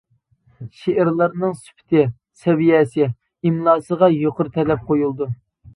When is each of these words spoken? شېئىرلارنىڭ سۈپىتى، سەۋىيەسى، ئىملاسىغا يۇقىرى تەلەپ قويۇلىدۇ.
شېئىرلارنىڭ 0.77 1.53
سۈپىتى، 1.59 2.07
سەۋىيەسى، 2.41 3.13
ئىملاسىغا 3.13 4.15
يۇقىرى 4.19 4.57
تەلەپ 4.59 4.89
قويۇلىدۇ. 4.93 5.33